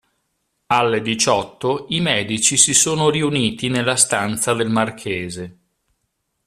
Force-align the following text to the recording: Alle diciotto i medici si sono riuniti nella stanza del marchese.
Alle 0.65 0.99
diciotto 1.03 1.85
i 1.89 1.99
medici 1.99 2.57
si 2.57 2.73
sono 2.73 3.11
riuniti 3.11 3.69
nella 3.69 3.95
stanza 3.95 4.55
del 4.55 4.67
marchese. 4.71 5.57